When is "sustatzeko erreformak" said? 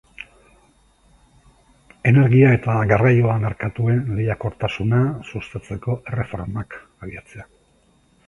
5.33-6.79